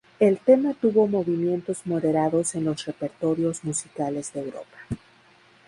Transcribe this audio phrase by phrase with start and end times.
[0.19, 4.77] El tema tuvo movimientos moderados en los repertorios musicales de Europa.